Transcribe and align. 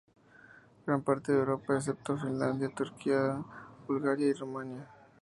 Gran 0.87 1.03
parte 1.03 1.31
de 1.31 1.37
Europa, 1.37 1.75
excepto 1.75 2.17
Finlandia, 2.17 2.73
Turquía, 2.73 3.39
Bulgaria 3.87 4.29
y 4.29 4.33
Rumanía. 4.33 4.89